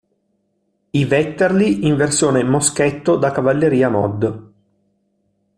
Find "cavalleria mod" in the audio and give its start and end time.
3.29-4.49